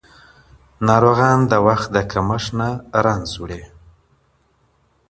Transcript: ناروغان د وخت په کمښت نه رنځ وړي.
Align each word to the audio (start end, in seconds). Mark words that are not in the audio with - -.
ناروغان 0.87 1.39
د 1.51 1.53
وخت 1.67 1.89
په 1.95 2.01
کمښت 2.11 2.49
نه 2.59 2.69
رنځ 3.05 3.29
وړي. 3.41 3.61